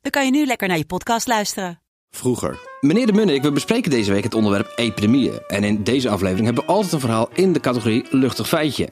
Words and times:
dan 0.00 0.10
kan 0.10 0.24
je 0.24 0.30
nu 0.30 0.46
lekker 0.46 0.68
naar 0.68 0.78
je 0.78 0.84
podcast 0.84 1.26
luisteren. 1.26 1.80
Vroeger. 2.10 2.58
Meneer 2.80 3.06
de 3.06 3.12
Munnik, 3.12 3.42
we 3.42 3.52
bespreken 3.52 3.90
deze 3.90 4.12
week 4.12 4.24
het 4.24 4.34
onderwerp 4.34 4.72
epidemieën. 4.76 5.40
En 5.48 5.64
in 5.64 5.82
deze 5.82 6.08
aflevering 6.08 6.46
hebben 6.46 6.64
we 6.64 6.70
altijd 6.70 6.92
een 6.92 7.00
verhaal 7.00 7.28
in 7.34 7.52
de 7.52 7.60
categorie 7.60 8.04
luchtig 8.10 8.48
feitje. 8.48 8.88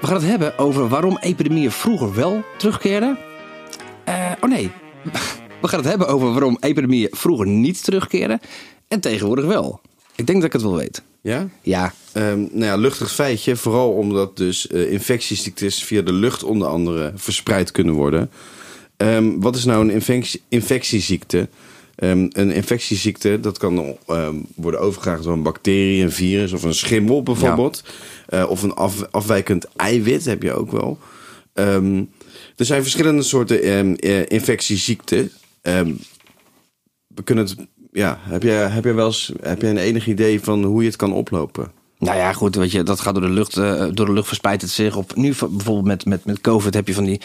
We 0.00 0.06
gaan 0.06 0.16
het 0.16 0.24
hebben 0.24 0.58
over 0.58 0.88
waarom 0.88 1.18
epidemieën 1.20 1.70
vroeger 1.70 2.14
wel 2.14 2.42
terugkeerden. 2.58 3.18
Eh, 4.04 4.32
oh 4.40 4.50
nee, 4.50 4.70
we 5.62 5.68
gaan 5.68 5.78
het 5.78 5.88
hebben 5.88 6.08
over 6.08 6.30
waarom 6.30 6.56
epidemieën 6.60 7.08
vroeger 7.10 7.46
niet 7.46 7.84
terugkeren 7.84 8.40
en 8.88 9.00
tegenwoordig 9.00 9.44
wel. 9.44 9.80
Ik 10.14 10.26
denk 10.26 10.38
dat 10.38 10.46
ik 10.46 10.52
het 10.52 10.62
wel 10.62 10.76
weet. 10.76 11.02
Ja? 11.20 11.48
Ja, 11.62 11.92
Ehm, 12.14 12.38
nou 12.38 12.64
ja, 12.64 12.76
luchtig 12.76 13.12
feitje. 13.12 13.56
Vooral 13.56 13.90
omdat 13.92 14.36
dus 14.36 14.66
eh, 14.66 14.92
infectieziektes 14.92 15.84
via 15.84 16.02
de 16.02 16.12
lucht 16.12 16.42
onder 16.42 16.68
andere 16.68 17.12
verspreid 17.14 17.70
kunnen 17.70 17.94
worden. 17.94 18.30
Ehm, 18.96 19.40
wat 19.40 19.56
is 19.56 19.64
nou 19.64 19.80
een 19.84 19.90
infectie- 19.90 20.42
infectieziekte? 20.48 21.48
Ehm, 21.94 22.28
een 22.32 22.50
infectieziekte, 22.50 23.40
dat 23.40 23.58
kan 23.58 23.96
ehm, 24.06 24.34
worden 24.54 24.80
overgedragen 24.80 25.24
door 25.24 25.32
een 25.32 25.42
bacterie, 25.42 26.02
een 26.02 26.12
virus 26.12 26.52
of 26.52 26.62
een 26.62 26.74
schimmel 26.74 27.22
bijvoorbeeld. 27.22 27.84
Eh, 28.26 28.44
of 28.48 28.62
een 28.62 28.74
af- 28.74 29.06
afwijkend 29.10 29.66
eiwit 29.76 30.24
heb 30.24 30.42
je 30.42 30.52
ook 30.52 30.70
wel. 30.70 30.98
Er 32.56 32.64
zijn 32.64 32.82
verschillende 32.82 33.22
soorten 33.22 33.62
eh, 33.98 34.22
infectieziekten. 34.28 35.30
We 37.06 37.22
kunnen 37.24 37.44
het, 37.44 37.56
ja, 37.92 38.18
heb 38.22 38.42
jij, 38.42 38.66
heb 38.68 38.84
jij 38.84 38.94
wel 38.94 39.06
eens, 39.06 39.32
heb 39.40 39.60
jij 39.60 39.70
een 39.70 39.76
enig 39.76 40.06
idee 40.06 40.40
van 40.40 40.64
hoe 40.64 40.80
je 40.82 40.86
het 40.88 40.96
kan 40.96 41.12
oplopen? 41.12 41.72
nou 41.98 42.16
ja, 42.16 42.32
goed, 42.32 42.54
weet 42.54 42.70
je, 42.72 42.82
dat 42.82 43.00
gaat 43.00 43.14
door 43.14 43.22
de 43.22 43.30
lucht, 43.30 43.56
eh, 43.56 43.86
door 43.92 44.06
de 44.06 44.12
lucht 44.12 44.26
verspreidt 44.26 44.62
het 44.62 44.70
zich. 44.70 44.96
Op, 44.96 45.16
nu 45.16 45.34
bijvoorbeeld 45.38 45.84
met, 45.84 46.04
met, 46.04 46.24
met 46.24 46.40
COVID 46.40 46.74
heb 46.74 46.86
je 46.86 46.94
van 46.94 47.04
die... 47.04 47.20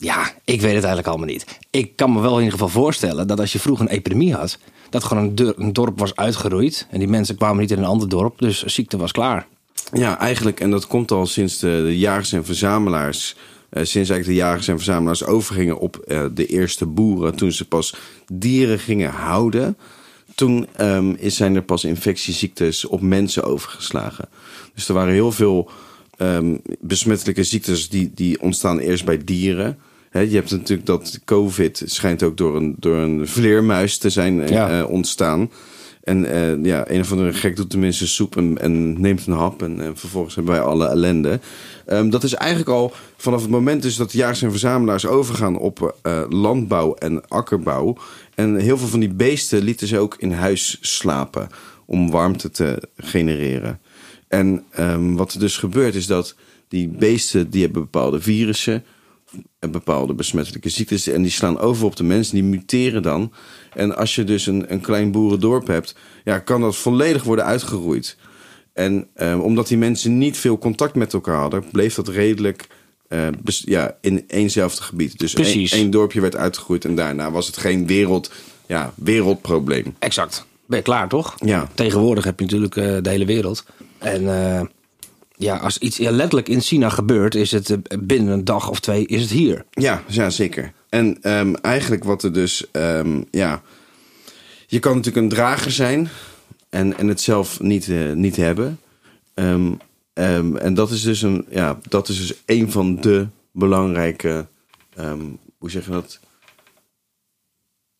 ja, 0.00 0.32
ik 0.44 0.60
weet 0.60 0.74
het 0.74 0.84
eigenlijk 0.84 1.06
allemaal 1.06 1.26
niet. 1.26 1.58
Ik 1.70 1.96
kan 1.96 2.12
me 2.12 2.20
wel 2.20 2.32
in 2.32 2.44
ieder 2.44 2.52
geval 2.52 2.68
voorstellen 2.68 3.26
dat 3.26 3.40
als 3.40 3.52
je 3.52 3.58
vroeger 3.58 3.86
een 3.86 3.92
epidemie 3.92 4.34
had... 4.34 4.58
dat 4.90 5.04
gewoon 5.04 5.32
een, 5.56 5.72
dorp 5.72 5.98
was 5.98 6.16
uitgeroeid. 6.16 6.86
En 6.90 6.98
die 6.98 7.08
mensen 7.08 7.36
kwamen 7.36 7.60
niet 7.60 7.70
in 7.70 7.78
een 7.78 7.84
ander 7.84 8.08
dorp, 8.08 8.38
dus 8.38 8.62
ziekte 8.62 8.96
was 8.96 9.12
klaar. 9.12 9.46
Ja, 9.92 10.18
eigenlijk, 10.18 10.60
en 10.60 10.70
dat 10.70 10.86
komt 10.86 11.10
al 11.10 11.26
sinds 11.26 11.58
de, 11.58 11.82
de 11.84 11.98
jagers 11.98 12.32
en 12.32 12.44
verzamelaars. 12.44 13.36
eh, 13.70 13.84
sinds 13.84 14.10
eigenlijk 14.10 14.26
de 14.26 14.44
jagers 14.46 14.68
en 14.68 14.76
verzamelaars 14.76 15.24
overgingen 15.24 15.78
op 15.78 15.96
eh, 15.96 16.24
de 16.34 16.46
eerste 16.46 16.86
boeren. 16.86 17.36
Toen 17.36 17.52
ze 17.52 17.68
pas 17.68 17.94
dieren 18.32 18.78
gingen 18.78 19.10
houden. 19.10 19.76
Toen 20.34 20.66
ehm, 20.76 21.14
zijn 21.20 21.54
er 21.54 21.62
pas 21.62 21.84
infectieziektes 21.84 22.84
op 22.84 23.00
mensen 23.00 23.44
overgeslagen. 23.44 24.28
Dus 24.74 24.88
er 24.88 24.94
waren 24.94 25.12
heel 25.12 25.32
veel 25.32 25.70
ehm, 26.16 26.56
besmettelijke 26.80 27.44
ziektes 27.44 27.88
die, 27.88 28.10
die 28.14 28.40
ontstaan 28.40 28.78
eerst 28.78 29.04
bij 29.04 29.24
dieren. 29.24 29.78
Je 30.12 30.34
hebt 30.34 30.50
natuurlijk 30.50 30.86
dat 30.86 31.18
COVID 31.24 31.82
schijnt 31.84 32.22
ook 32.22 32.36
door 32.36 32.56
een, 32.56 32.74
door 32.78 32.96
een 32.96 33.28
vleermuis 33.28 33.98
te 33.98 34.10
zijn 34.10 34.40
eh, 34.42 34.48
Ja. 34.48 34.78
eh, 34.78 34.90
ontstaan. 34.90 35.50
En 36.02 36.24
eh, 36.24 36.64
ja, 36.64 36.90
een 36.90 37.00
of 37.00 37.12
andere 37.12 37.32
gek 37.32 37.56
doet 37.56 37.70
tenminste 37.70 38.06
soep 38.06 38.36
en, 38.36 38.58
en 38.58 39.00
neemt 39.00 39.26
een 39.26 39.32
hap. 39.32 39.62
En, 39.62 39.92
vervolgens 39.94 40.34
hebben 40.34 40.54
wij 40.54 40.62
alle 40.62 40.86
ellende. 40.86 41.40
Ehm, 41.86 42.10
dat 42.10 42.22
is 42.22 42.34
eigenlijk 42.34 42.70
al 42.70 42.92
vanaf 43.16 43.40
het 43.40 43.50
moment 43.50 43.82
dus 43.82 43.96
dat 43.96 44.12
jagers 44.12 44.42
en 44.42 44.50
verzamelaars 44.50 45.06
overgaan 45.06 45.58
op 45.58 45.98
landbouw 46.28 46.94
en 46.94 47.28
akkerbouw. 47.28 47.96
En 48.34 48.56
heel 48.56 48.78
veel 48.78 48.88
van 48.88 49.00
die 49.00 49.14
beesten 49.14 49.62
lieten 49.62 49.86
ze 49.86 49.98
ook 49.98 50.16
in 50.18 50.32
huis 50.32 50.78
slapen 50.80 51.48
om 51.86 52.10
warmte 52.10 52.50
te 52.50 52.82
genereren. 52.96 53.80
En 54.28 54.64
ehm, 54.70 55.14
wat 55.14 55.32
er 55.32 55.40
dus 55.40 55.56
gebeurt 55.56 55.94
is 55.94 56.06
dat 56.06 56.34
die 56.68 56.88
beesten 56.88 57.50
die 57.50 57.62
hebben 57.62 57.82
bepaalde 57.82 58.20
virussen 58.20 58.74
en 58.74 58.84
bepaalde 59.58 60.14
besmettelijke 60.14 60.68
ziektes. 60.68 61.06
En 61.06 61.22
die 61.22 61.30
slaan 61.30 61.58
over 61.58 61.84
op 61.84 61.96
de 61.96 62.04
mensen, 62.04 62.34
die 62.34 62.44
muteren 62.44 63.02
dan. 63.02 63.32
En 63.74 63.96
als 63.96 64.14
je 64.14 64.24
dus 64.24 64.46
een, 64.46 64.72
een 64.72 64.80
klein 64.80 65.10
boerendorp 65.10 65.66
hebt, 65.66 65.94
ja, 66.24 66.38
kan 66.38 66.60
dat 66.60 66.76
volledig 66.76 67.22
worden 67.22 67.44
uitgeroeid. 67.44 68.16
En 68.72 69.06
ehm, 69.14 69.38
omdat 69.38 69.68
die 69.68 69.78
mensen 69.78 70.18
niet 70.18 70.36
veel 70.36 70.58
contact 70.58 70.94
met 70.94 71.12
elkaar 71.12 71.40
hadden, 71.40 71.64
bleef 71.70 71.94
dat 71.94 72.08
redelijk 72.08 72.66
eh, 73.08 73.28
ja, 73.46 73.96
in 74.00 74.24
éénzelfde 74.28 74.82
gebied. 74.82 75.18
Dus 75.18 75.32
Precies. 75.32 75.72
één, 75.72 75.80
één 75.80 75.90
dorpje 75.90 76.20
werd 76.20 76.36
uitgegroeid 76.36 76.84
en 76.84 76.94
daarna 76.94 77.30
was 77.30 77.46
het 77.46 77.56
geen 77.56 77.86
wereld, 77.86 78.32
ja, 78.66 78.92
wereldprobleem. 78.96 79.94
Exact. 79.98 80.46
Ben 80.66 80.78
je 80.78 80.84
klaar, 80.84 81.08
toch? 81.08 81.34
Ja. 81.44 81.68
Tegenwoordig 81.74 82.24
heb 82.24 82.38
je 82.38 82.44
natuurlijk 82.44 82.76
eh, 82.76 82.96
de 83.02 83.10
hele 83.10 83.24
wereld. 83.24 83.64
En 83.98 84.28
eh, 84.28 84.60
ja, 85.38 85.56
als 85.56 85.78
iets 85.78 85.98
letterlijk 85.98 86.48
in 86.48 86.60
China 86.60 86.88
gebeurt, 86.88 87.34
is 87.34 87.50
het 87.50 87.70
eh, 87.70 87.98
binnen 88.00 88.32
een 88.32 88.44
dag 88.44 88.70
of 88.70 88.80
twee 88.80 89.06
is 89.06 89.20
het 89.20 89.30
hier. 89.30 89.64
Ja, 89.70 90.02
ja 90.06 90.30
zeker. 90.30 90.72
En 90.88 91.22
ehm, 91.22 91.54
eigenlijk 91.54 92.04
wat 92.04 92.22
er 92.22 92.32
dus, 92.32 92.70
ehm, 92.70 93.22
ja, 93.30 93.62
je 94.66 94.78
kan 94.78 94.96
natuurlijk 94.96 95.24
een 95.24 95.32
drager 95.32 95.70
zijn 95.70 96.08
en, 96.68 96.98
en 96.98 97.08
het 97.08 97.20
zelf 97.20 97.60
niet, 97.60 97.88
eh, 97.88 98.12
niet 98.12 98.36
hebben. 98.36 98.80
Ehm, 99.34 99.72
en 100.56 100.74
dat 100.74 100.90
is 100.90 101.02
dus 101.02 101.22
een, 101.22 101.46
ja, 101.50 101.78
dat 101.88 102.08
is 102.08 102.18
dus 102.18 102.34
een 102.46 102.70
van 102.70 103.00
de 103.00 103.26
belangrijke, 103.52 104.46
hoe 105.58 105.70
zeg 105.70 105.84
je 105.84 105.90
dat, 105.90 106.20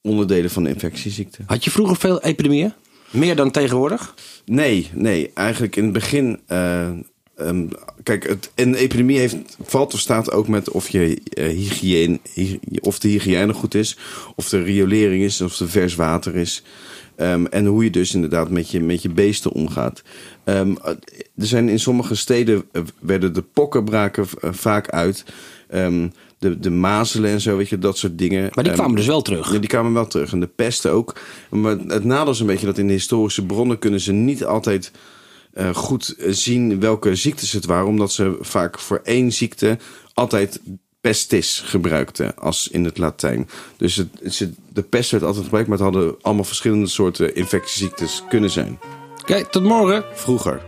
onderdelen 0.00 0.50
van 0.50 0.62
de 0.62 0.68
infectieziekte. 0.68 1.42
Had 1.46 1.64
je 1.64 1.70
vroeger 1.70 1.96
veel 1.96 2.22
epidemieën? 2.22 2.72
Meer 3.10 3.36
dan 3.36 3.50
tegenwoordig? 3.50 4.14
Nee, 4.44 4.90
nee. 4.94 5.30
Eigenlijk 5.34 5.76
in 5.76 5.84
het 5.84 5.92
begin. 5.92 6.40
eh, 6.46 6.90
ehm, 7.38 7.66
kijk, 8.02 8.28
het, 8.28 8.50
een 8.54 8.74
epidemie 8.74 9.18
heeft, 9.18 9.36
valt 9.62 9.94
of 9.94 10.00
staat 10.00 10.32
ook 10.32 10.48
met 10.48 10.70
of, 10.70 10.88
je, 10.88 11.20
eh, 11.32 11.46
hygiëne, 11.48 12.18
hy- 12.34 12.58
of 12.80 12.98
de 12.98 13.08
hygiëne 13.08 13.52
goed 13.54 13.74
is, 13.74 13.98
of 14.36 14.48
de 14.48 14.62
riolering 14.62 15.22
is, 15.22 15.40
of 15.40 15.60
er 15.60 15.68
vers 15.68 15.94
water 15.94 16.36
is. 16.36 16.62
Ehm, 17.16 17.44
en 17.44 17.66
hoe 17.66 17.84
je 17.84 17.90
dus 17.90 18.14
inderdaad 18.14 18.50
met 18.50 18.70
je, 18.70 18.80
met 18.80 19.02
je 19.02 19.08
beesten 19.08 19.52
omgaat. 19.52 20.02
Ehm, 20.44 20.74
er 21.36 21.46
zijn 21.46 21.68
in 21.68 21.80
sommige 21.80 22.14
steden 22.14 22.64
eh, 22.72 22.82
werden 23.00 23.34
de 23.34 23.42
pokken 23.42 23.84
braken 23.84 24.26
eh, 24.40 24.50
vaak 24.52 24.88
uit. 24.88 25.24
De, 26.38 26.58
de 26.58 26.70
mazelen 26.70 27.30
en 27.30 27.40
zo, 27.40 27.56
weet 27.56 27.68
je, 27.68 27.78
dat 27.78 27.98
soort 27.98 28.18
dingen. 28.18 28.50
Maar 28.54 28.64
die 28.64 28.72
kwamen 28.72 28.96
dus 28.96 29.06
wel 29.06 29.22
terug. 29.22 29.52
ja, 29.52 29.58
die 29.58 29.68
kwamen 29.68 29.92
wel 29.92 30.06
terug. 30.06 30.32
En 30.32 30.40
de 30.40 30.46
pesten 30.46 30.92
ook. 30.92 31.20
Maar 31.50 31.76
het 31.78 32.04
nadeel 32.04 32.32
is 32.32 32.40
een 32.40 32.46
beetje 32.46 32.66
dat 32.66 32.78
in 32.78 32.86
de 32.86 32.92
historische 32.92 33.46
bronnen 33.46 33.78
kunnen 33.78 34.00
ze 34.00 34.12
niet 34.12 34.44
altijd 34.44 34.90
eh, 35.58 35.74
goed 35.74 36.14
zien 36.18 36.80
welke 36.80 37.14
ziektes 37.14 37.52
het 37.52 37.64
waren. 37.64 37.86
Omdat 37.86 38.12
ze 38.12 38.36
vaak 38.40 38.78
voor 38.78 39.00
één 39.04 39.32
ziekte 39.32 39.78
altijd 40.14 40.60
pestis 41.00 41.62
gebruikten 41.64 42.36
als 42.36 42.68
in 42.68 42.84
het 42.84 42.98
Latijn. 42.98 43.48
Dus 43.76 43.96
het, 43.96 44.52
de 44.72 44.82
pest 44.82 45.10
werd 45.10 45.22
altijd 45.22 45.44
gebruikt, 45.44 45.68
maar 45.68 45.78
het 45.78 45.86
hadden 45.86 46.16
allemaal 46.20 46.44
verschillende 46.44 46.86
soorten 46.86 47.34
infectieziektes 47.34 48.22
kunnen 48.28 48.50
zijn. 48.50 48.78
Kijk, 49.24 49.46
tot 49.46 49.62
morgen. 49.62 50.04
Vroeger. 50.14 50.62